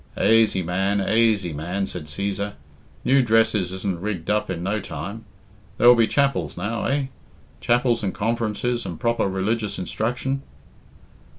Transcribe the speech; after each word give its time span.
"Aisy, 0.17 0.63
man, 0.63 0.99
aisy, 0.99 1.53
man," 1.53 1.85
said 1.85 2.05
Cæsar. 2.05 2.53
"New 3.05 3.21
dresses 3.21 3.71
isn't 3.71 4.01
rigged 4.01 4.31
up 4.31 4.49
in 4.49 4.63
no 4.63 4.79
time. 4.79 5.25
There'll 5.77 5.93
be 5.93 6.07
chapels 6.07 6.57
now, 6.57 6.85
eh? 6.85 7.05
Chapels 7.59 8.01
and 8.01 8.11
conferences, 8.11 8.83
and 8.83 8.99
proper 8.99 9.27
religious 9.27 9.77
instruction?" 9.77 10.41